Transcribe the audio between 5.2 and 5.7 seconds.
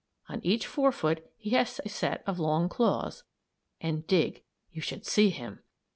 him!